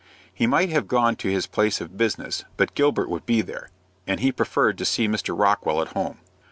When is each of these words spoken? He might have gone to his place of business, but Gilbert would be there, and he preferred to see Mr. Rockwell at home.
He 0.33 0.47
might 0.47 0.69
have 0.69 0.87
gone 0.87 1.15
to 1.17 1.29
his 1.29 1.45
place 1.45 1.79
of 1.79 1.95
business, 1.95 2.43
but 2.57 2.73
Gilbert 2.73 3.07
would 3.07 3.23
be 3.27 3.41
there, 3.41 3.69
and 4.07 4.19
he 4.19 4.31
preferred 4.31 4.79
to 4.79 4.83
see 4.83 5.07
Mr. 5.07 5.37
Rockwell 5.37 5.79
at 5.79 5.89
home. 5.89 6.17